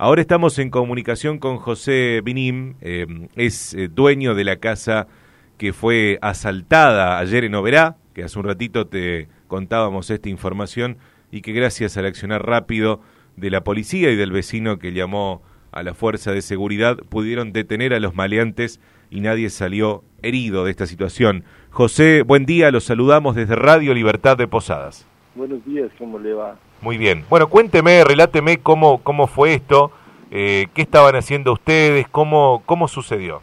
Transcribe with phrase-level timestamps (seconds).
[0.00, 3.04] Ahora estamos en comunicación con José Binim, eh,
[3.34, 5.08] es eh, dueño de la casa
[5.56, 10.98] que fue asaltada ayer en Oberá, que hace un ratito te contábamos esta información
[11.32, 13.00] y que gracias al accionar rápido
[13.34, 15.42] de la policía y del vecino que llamó
[15.72, 18.80] a la fuerza de seguridad pudieron detener a los maleantes
[19.10, 21.42] y nadie salió herido de esta situación.
[21.70, 25.08] José, buen día, los saludamos desde Radio Libertad de Posadas.
[25.34, 26.56] Buenos días, ¿cómo le va?
[26.80, 27.24] Muy bien.
[27.28, 29.90] Bueno, cuénteme, reláteme cómo, cómo fue esto,
[30.30, 33.42] eh, qué estaban haciendo ustedes, cómo, cómo sucedió.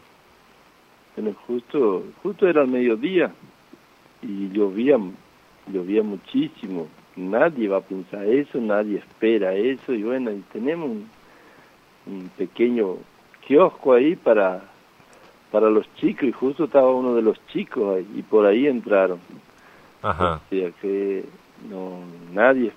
[1.15, 3.31] Bueno, justo, justo era el mediodía
[4.21, 4.97] y llovía,
[5.71, 6.87] llovía muchísimo.
[7.15, 11.09] Nadie va a pensar eso, nadie espera eso y bueno, y tenemos un,
[12.07, 12.97] un pequeño
[13.45, 14.61] kiosco ahí para
[15.51, 19.19] para los chicos y justo estaba uno de los chicos ahí y por ahí entraron.
[20.01, 20.41] Ajá.
[20.45, 21.23] O sea que
[21.69, 21.99] no
[22.33, 22.73] nadie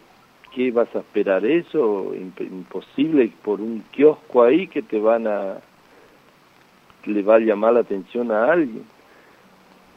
[0.55, 2.13] ¿qué vas a esperar eso?
[2.15, 5.59] Imposible por un kiosco ahí que te van a
[7.05, 8.85] le va a llamar la atención a alguien.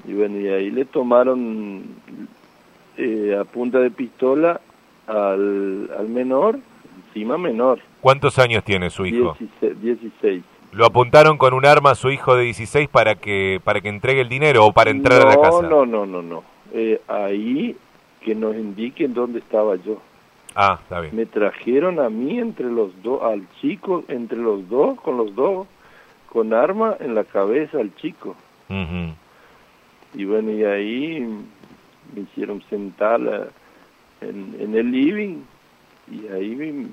[0.08, 1.84] Y bueno, y ahí le tomaron
[2.98, 4.62] eh, a punta de pistola
[5.08, 6.60] al, al menor,
[7.08, 7.80] encima menor.
[8.00, 9.36] ¿Cuántos años tiene su hijo?
[9.40, 9.82] 16.
[9.82, 10.44] 16.
[10.72, 14.22] ¿Lo apuntaron con un arma a su hijo de 16 para que para que entregue
[14.22, 15.62] el dinero o para entrar no, a la casa?
[15.64, 16.44] No, no, no, no.
[16.74, 17.76] Eh, ahí
[18.22, 20.02] que nos indiquen dónde estaba yo.
[20.56, 21.16] Ah, está bien.
[21.16, 25.68] Me trajeron a mí entre los dos, al chico entre los dos, con los dos,
[26.30, 28.36] con arma en la cabeza al chico.
[30.14, 31.20] Y bueno, y ahí
[32.14, 33.52] me hicieron sentar
[34.22, 35.44] en, en el living
[36.10, 36.88] y ahí me,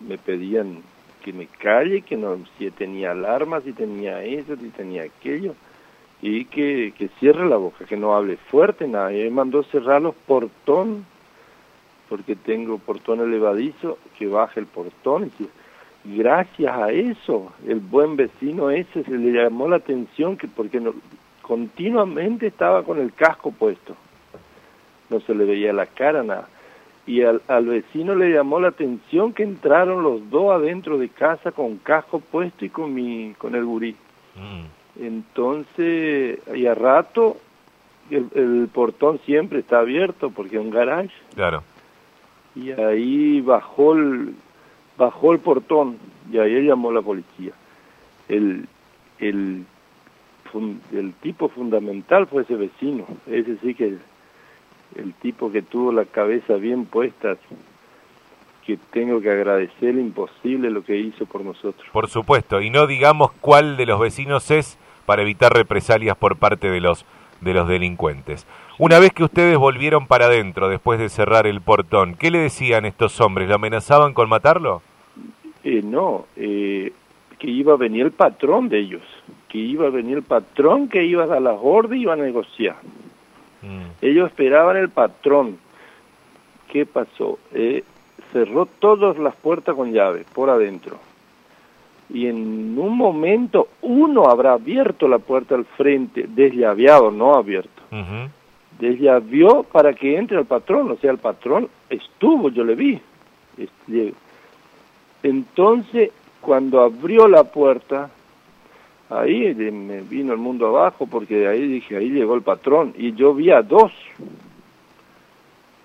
[0.00, 0.82] me pedían
[1.22, 5.54] que me calle, que no, si tenía alarma, si tenía eso, si tenía aquello,
[6.22, 9.12] y que, que cierre la boca, que no hable fuerte, nada.
[9.12, 11.04] Y me mandó cerrar los portón,
[12.08, 15.30] porque tengo portón elevadizo, que baje el portón.
[16.04, 20.80] Y gracias a eso, el buen vecino ese se le llamó la atención, que porque
[20.80, 20.94] no,
[21.42, 23.96] continuamente estaba con el casco puesto.
[25.10, 26.48] No se le veía la cara, nada.
[27.06, 31.52] Y al, al vecino le llamó la atención que entraron los dos adentro de casa
[31.52, 33.94] con casco puesto y con mi con el gurí.
[34.34, 35.04] Mm.
[35.04, 37.36] Entonces, y a rato,
[38.10, 41.12] el, el portón siempre está abierto porque es un garage.
[41.34, 41.62] Claro.
[42.56, 44.34] Y ahí bajó el,
[44.96, 45.98] bajó el portón
[46.32, 47.52] y ahí llamó la policía.
[48.28, 48.66] El,
[49.18, 49.64] el,
[50.92, 53.06] el tipo fundamental fue ese vecino.
[53.26, 54.00] Ese sí que el,
[54.96, 57.36] el tipo que tuvo la cabeza bien puesta,
[58.64, 61.86] que tengo que agradecer imposible lo que hizo por nosotros.
[61.92, 66.68] Por supuesto, y no digamos cuál de los vecinos es para evitar represalias por parte
[66.68, 67.04] de los
[67.40, 68.46] de los delincuentes.
[68.78, 72.84] Una vez que ustedes volvieron para adentro después de cerrar el portón, ¿qué le decían
[72.84, 73.48] estos hombres?
[73.48, 74.82] ¿Lo amenazaban con matarlo?
[75.64, 76.92] Eh, no, eh,
[77.38, 79.02] que iba a venir el patrón de ellos,
[79.48, 82.16] que iba a venir el patrón que iba a dar las órdenes y iba a
[82.16, 82.76] negociar.
[83.62, 83.86] Mm.
[84.00, 85.58] Ellos esperaban el patrón.
[86.70, 87.38] ¿Qué pasó?
[87.52, 87.82] Eh,
[88.32, 90.98] cerró todas las puertas con llave por adentro.
[92.08, 97.82] Y en un momento uno habrá abierto la puerta al frente, desllaveado, no abierto.
[97.90, 98.30] Ujú.
[98.78, 103.00] Desllavió para que entre el patrón, o sea, el patrón estuvo, yo le vi.
[103.56, 104.14] Este,
[105.22, 108.10] Entonces, cuando abrió la puerta,
[109.10, 113.12] ahí me vino el mundo abajo porque de ahí dije, ahí llegó el patrón y
[113.14, 113.92] yo vi a dos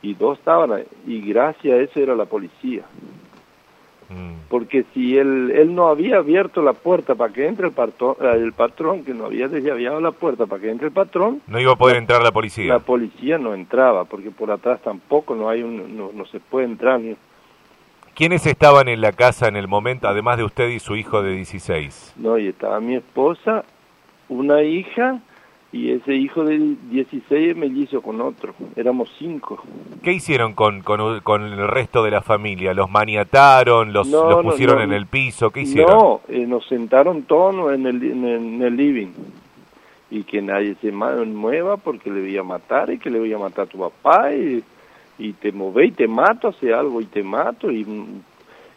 [0.02, 2.84] y dos estaban ahí y gracias a eso era la policía
[4.12, 4.50] Mm.
[4.50, 8.52] porque si él, él no había abierto la puerta para que entre el, patrón, el
[8.52, 11.76] patrón, que no había desllaviado la puerta para que entre el patrón, No iba a
[11.78, 12.66] poder entrar la policía.
[12.74, 16.66] la policía no entraba, porque por atrás tampoco no hay un, no, no se puede
[16.66, 17.16] entrar ni
[18.14, 21.32] ¿Quiénes estaban en la casa en el momento, además de usted y su hijo de
[21.34, 22.16] 16?
[22.18, 23.64] no y estaba mi esposa,
[24.28, 25.22] una hija
[25.74, 29.62] y ese hijo de 16 mellizo con otro, éramos cinco.
[30.04, 32.74] ¿Qué hicieron con, con, con el resto de la familia?
[32.74, 33.94] ¿Los maniataron?
[33.94, 34.84] ¿Los, No, los pusieron no.
[34.84, 35.52] en el piso?
[35.52, 35.98] ¿Qué hicieron?
[35.98, 39.13] No, eh, nos sentaron todos en el, en, el, en el living
[40.12, 43.38] y que nadie se mueva porque le voy a matar y que le voy a
[43.38, 44.62] matar a tu papá y,
[45.18, 47.88] y te move y te mato, hace algo y te mato y,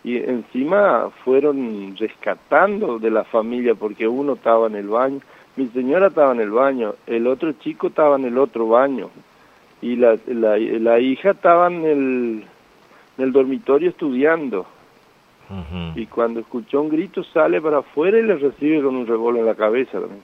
[0.05, 5.21] y encima fueron rescatando de la familia porque uno estaba en el baño,
[5.56, 9.11] mi señora estaba en el baño, el otro chico estaba en el otro baño
[9.81, 12.45] y la, la, la hija estaba en el,
[13.19, 14.67] en el dormitorio estudiando
[15.95, 19.47] y cuando escuchó un grito sale para afuera y le recibe con un revólver en
[19.47, 20.23] la cabeza también.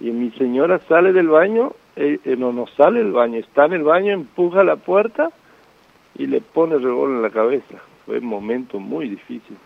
[0.00, 3.74] Y mi señora sale del baño, eh, eh, no, no sale del baño, está en
[3.74, 5.30] el baño, empuja la puerta
[6.16, 7.82] y le pone el revólver en la cabeza.
[8.06, 9.56] Fue un momento muy difícil.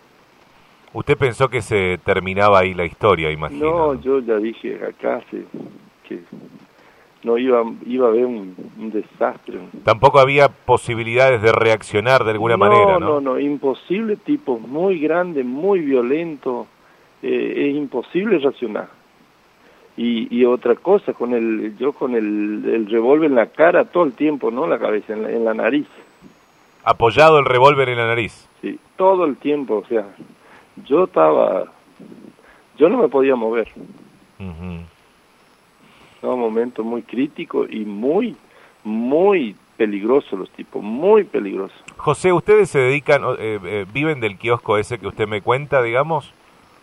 [0.97, 3.69] Usted pensó que se terminaba ahí la historia, imagino.
[3.69, 6.21] No, yo ya dije acá que
[7.21, 8.55] no iba, iba a haber un,
[8.91, 9.59] desastre.
[9.83, 13.21] Tampoco había posibilidades de reaccionar de alguna manera, ¿no?
[13.21, 16.65] No, no, imposible, tipo muy grande, muy violento,
[17.21, 18.89] eh, es imposible reaccionar.
[19.97, 24.03] Y, y otra cosa, con el, yo con el, el revólver en la cara todo
[24.03, 25.87] el tiempo, no la cabeza, en la, en la nariz.
[26.83, 28.49] Apoyado el revólver en la nariz.
[28.63, 30.07] Sí, todo el tiempo, o sea,
[30.85, 31.65] yo estaba,
[32.77, 33.69] yo no me podía mover.
[34.39, 38.35] un momento muy crítico y muy,
[38.83, 41.77] muy peligroso los tipos, muy peligrosos.
[41.95, 46.33] José, ¿ustedes se dedican, eh, eh, viven del kiosco ese que usted me cuenta, digamos?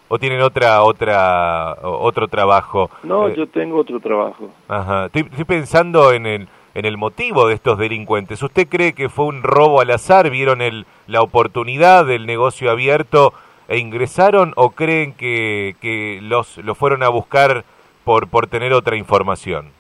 [0.09, 2.91] ¿O tienen otra, otra, otro trabajo?
[3.03, 4.51] No, eh, yo tengo otro trabajo.
[4.69, 5.07] Ajá.
[5.07, 8.43] Estoy, estoy, pensando en el, en el motivo de estos delincuentes.
[8.43, 10.31] ¿Usted cree que fue un robo al azar?
[10.31, 13.33] ¿Vieron el, la oportunidad del negocio abierto
[13.69, 14.53] e ingresaron?
[14.57, 17.65] ¿O creen que, que los, los fueron a buscar
[18.05, 19.71] por, por tener otra información?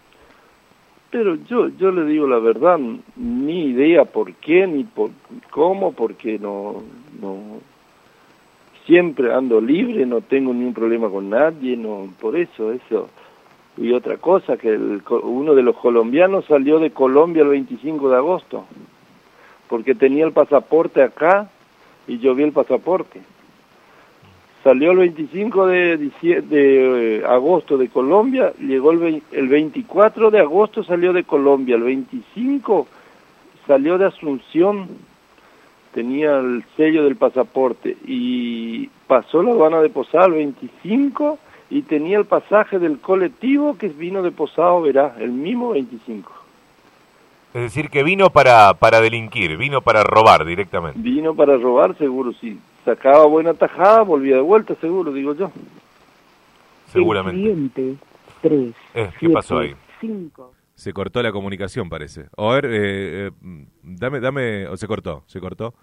[1.10, 2.78] Pero yo, yo le digo la verdad,
[3.16, 5.10] ni idea por qué, ni por
[5.50, 6.82] cómo, porque no,
[7.20, 7.60] no,
[8.86, 13.08] siempre ando libre, no tengo ningún problema con nadie, no, por eso, eso.
[13.76, 18.16] Y otra cosa, que el, uno de los colombianos salió de Colombia el 25 de
[18.16, 18.64] agosto,
[19.68, 21.48] porque tenía el pasaporte acá
[22.06, 23.20] y yo vi el pasaporte.
[24.64, 31.12] Salió el 25 de, eh, agosto de Colombia, llegó el, el 24 de agosto salió
[31.12, 32.86] de Colombia, el 25
[33.66, 34.88] salió de Asunción,
[35.92, 41.38] tenía el sello del pasaporte y pasó la aduana de Posada el 25
[41.68, 46.43] y tenía el pasaje del colectivo que vino de Posado, verá, el mismo 25.
[47.54, 50.98] Es decir, que vino para, para delinquir, vino para robar directamente.
[51.00, 55.50] Vino para robar, seguro, sí sacaba buena tajada, volvía de vuelta, seguro, digo yo.
[56.86, 57.96] Seguramente.
[58.42, 59.74] Eh, ¿Qué pasó ahí?
[60.74, 62.26] Se cortó la comunicación, parece.
[62.36, 63.30] O a ver, eh, eh,
[63.82, 65.74] dame, dame, o se cortó, se cortó.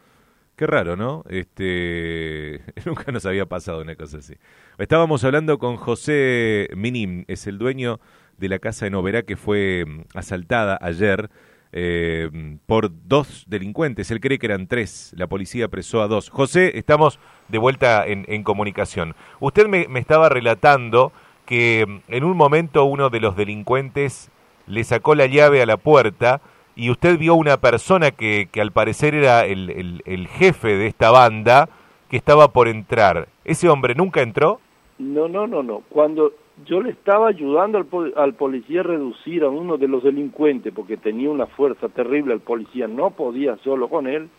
[0.55, 1.23] Qué raro, ¿no?
[1.27, 4.35] Este, nunca nos había pasado una cosa así.
[4.77, 7.99] Estábamos hablando con José Minim, es el dueño
[8.37, 11.29] de la casa de Noverá que fue mm, asaltada ayer
[11.73, 12.29] eh,
[12.65, 14.11] por dos delincuentes.
[14.11, 15.13] Él cree que eran tres.
[15.15, 16.29] La policía apresó a dos.
[16.29, 19.15] José, estamos de vuelta en, comunicación.
[19.39, 21.11] Usted me, estaba relatando
[21.45, 24.31] que mm, en un momento uno de los delincuentes
[24.67, 26.41] le sacó la llave a la puerta
[26.75, 31.11] y usted vio una persona que, que al parecer era el, el jefe de esta
[31.11, 31.69] banda
[32.09, 33.27] que estaba por entrar.
[33.45, 34.59] ¿Ese hombre nunca entró?
[34.99, 35.81] No, no, no, no.
[35.89, 36.33] Cuando
[36.65, 40.97] yo le estaba ayudando al, al, policía a reducir a uno de los delincuentes porque
[40.97, 44.29] tenía una fuerza terrible, el policía no podía solo con él,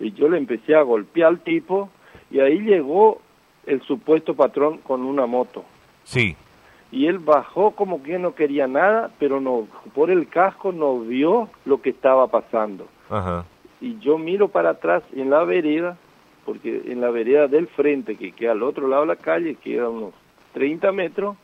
[0.00, 1.90] y yo le empecé a golpear al tipo,
[2.30, 3.20] y ahí llegó
[3.66, 5.64] el supuesto patrón con una moto.
[6.04, 6.36] Sí.
[6.90, 11.48] Y él bajó como que no quería nada, pero no por el casco no vio
[11.66, 12.86] lo que estaba pasando.
[13.80, 15.96] Y yo miro para atrás en la vereda,
[16.44, 19.88] porque en la vereda del frente, que queda al otro lado de la calle, queda
[19.88, 20.14] unos
[20.54, 21.36] 30 metros,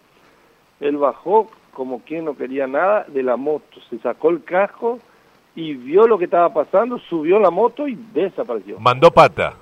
[0.81, 4.99] él bajó como quien no quería nada de la moto, se sacó el casco
[5.57, 8.79] y vio lo que estaba pasando, subió la moto y desapareció.
[8.81, 9.55] Mandó pata,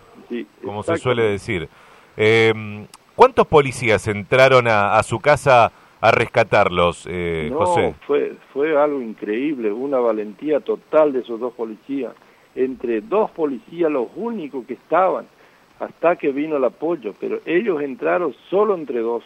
[0.62, 1.69] como se suele decir.
[2.17, 7.95] Eh, ¿Cuántos policías entraron a, su casa a rescatarlos, eh, no, José?
[8.07, 12.14] Fue, fue algo increíble, una valentía total de esos dos policías.
[12.54, 15.26] Entre dos policías, los únicos que estaban,
[15.78, 19.23] hasta que vino el apoyo, pero ellos entraron solo entre dos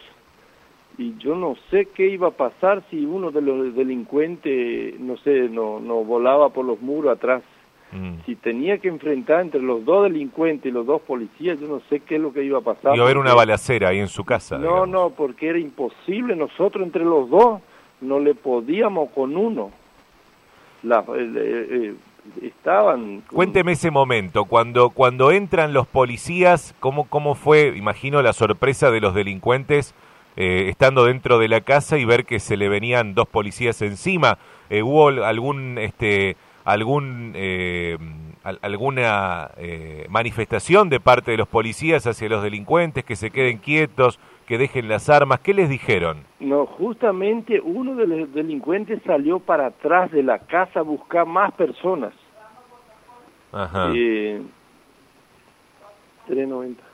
[0.97, 5.47] y yo no sé qué iba a pasar si uno de los delincuentes, no sé,
[5.47, 7.43] no, no volaba por los muros atrás.
[7.91, 8.25] Mm.
[8.25, 11.99] Si tenía que enfrentar entre los dos delincuentes y los dos policías, yo no sé
[11.99, 12.95] qué es lo que iba a pasar.
[12.95, 14.57] Iba a haber una balacera ahí en su casa.
[14.57, 16.35] No, no, porque era imposible.
[16.35, 17.61] Nosotros entre los dos
[18.01, 19.71] no le podíamos con uno.
[20.83, 21.95] La, eh, eh,
[22.41, 23.21] estaban...
[23.31, 28.99] Cuénteme ese momento, cuando, cuando entran los policías, ¿cómo, ¿cómo fue, imagino, la sorpresa de
[28.99, 29.95] los delincuentes
[30.39, 34.37] eh, estando dentro de la casa y ver que se le venían dos policías encima.
[34.69, 37.97] Eh, ¿Hubo algún, este, algún, eh,
[38.43, 39.49] alguna
[40.09, 44.87] manifestación de parte de los policías hacia los delincuentes, que se queden quietos, que dejen
[44.87, 45.39] las armas?
[45.39, 46.19] ¿Qué les dijeron?
[46.39, 51.51] No, justamente uno de los delincuentes salió para atrás de la casa a buscar más
[51.53, 52.13] personas.
[53.51, 53.91] Ajá.
[56.27, 56.86] 390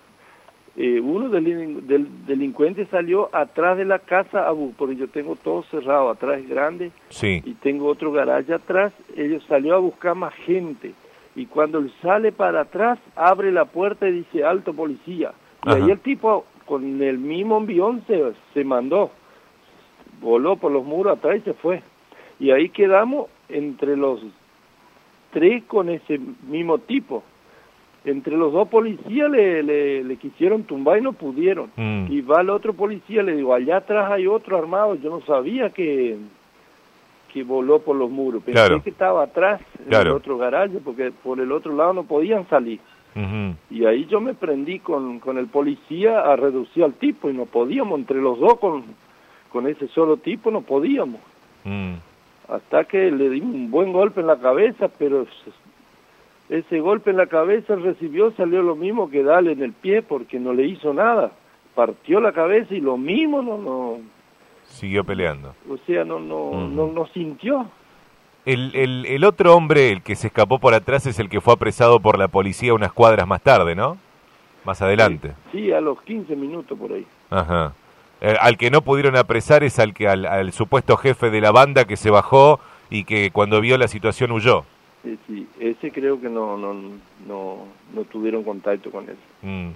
[0.75, 6.09] eh, uno del, del, delincuente salió atrás de la casa, porque yo tengo todo cerrado,
[6.09, 10.93] atrás es grande, y tengo otro garaje atrás, ellos salió a buscar más gente,
[11.35, 15.33] y cuando él sale para atrás, abre la puerta y dice, alto policía,
[15.65, 19.11] Y ahí el tipo con el mismo envión se, se mandó,
[20.21, 21.83] voló por los muros atrás y se fue.
[22.39, 24.21] Y ahí quedamos entre los
[25.31, 27.23] tres con ese mismo tipo.
[28.05, 31.71] Entre los dos policías le, le, quisieron tumbar y no pudieron.
[31.77, 32.07] Mm.
[32.09, 34.95] Y va el otro policía, le digo, allá atrás hay otro armado.
[34.95, 36.17] Yo no sabía que,
[37.31, 38.43] que voló por los muros.
[38.43, 42.47] Pensé que estaba atrás, en el otro garaje, porque por el otro lado no podían
[42.49, 42.79] salir.
[43.69, 47.45] Y ahí yo me prendí con, con el policía a reducir al tipo y no
[47.45, 48.83] podíamos, entre los dos con,
[49.51, 51.21] con ese solo tipo no podíamos.
[51.63, 51.93] Mm.
[52.49, 55.25] Hasta que le di un buen golpe en la cabeza, pero
[56.49, 60.39] ese golpe en la cabeza recibió, salió lo mismo que darle en el pie porque
[60.39, 61.31] no le hizo nada.
[61.75, 63.57] Partió la cabeza y lo mismo no...
[63.57, 63.97] no
[64.65, 65.55] Siguió peleando.
[65.69, 67.67] O sea, no, no, no, no sintió.
[68.45, 71.53] El, el, el, otro hombre, el que se escapó por atrás, es el que fue
[71.53, 73.97] apresado por la policía unas cuadras más tarde, ¿no?
[74.65, 75.33] Más adelante.
[75.51, 77.05] Sí, a los 15 minutos por ahí.
[77.29, 77.73] Ajá.
[78.21, 81.83] Eh, al que no pudieron apresar es al que al, supuesto jefe de la banda
[81.83, 84.63] que se bajó y que cuando vio la situación huyó.
[85.03, 85.47] Sí, sí.
[85.59, 86.73] ese creo que no, no,
[87.27, 87.57] no,
[87.93, 89.17] no tuvieron contacto con él.
[89.41, 89.71] Mm.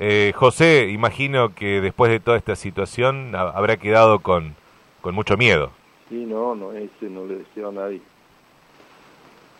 [0.00, 4.54] Eh, José, imagino que después de toda esta situación habrá quedado con,
[5.00, 5.70] con mucho miedo.
[6.08, 8.00] Sí, no, no, ese no le deseo a nadie.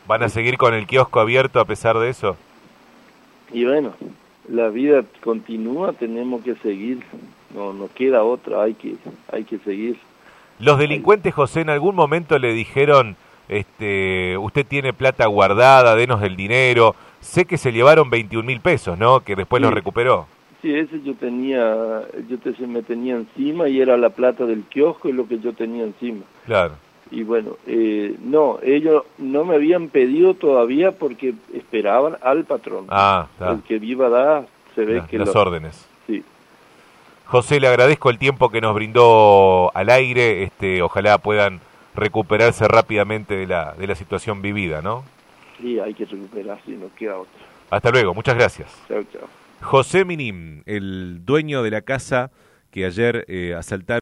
[0.06, 2.36] ¿Van a seguir con el kiosco abierto a pesar de eso?
[3.52, 3.94] Y bueno,
[4.48, 7.02] la vida continúa, tenemos que seguir,
[7.54, 8.96] no, no queda otra, hay que,
[9.30, 9.98] hay que seguir.
[10.58, 13.16] Los delincuentes, José, en algún momento le dijeron,
[13.48, 18.98] este, usted tiene plata guardada, denos el dinero, sé que se llevaron 21 mil pesos,
[18.98, 19.20] ¿no?
[19.20, 20.26] Que después lo recuperó.
[20.62, 25.08] Sí, ese yo tenía, yo te, me tenía encima y era la plata del kiosco
[25.08, 26.22] y lo que yo tenía encima.
[26.46, 26.74] Claro.
[27.10, 32.86] Y bueno, eh, no, ellos no me habían pedido todavía porque esperaban al patrón.
[32.88, 33.52] Ah, está.
[33.52, 35.18] El que viva da, se ve que...
[35.18, 35.86] Las órdenes.
[36.06, 36.22] Sí.
[37.26, 41.60] José, le agradezco el tiempo que nos brindó al aire, este, ojalá puedan
[41.94, 45.04] recuperarse rápidamente de la, de la situación vivida, ¿no?
[45.60, 47.32] Sí, hay que recuperarse, no queda otra.
[47.70, 48.70] Hasta luego, muchas gracias.
[48.88, 49.28] Chao, chao.
[49.60, 52.30] José Minim, el dueño de la casa
[52.70, 53.96] que ayer eh, asaltaron.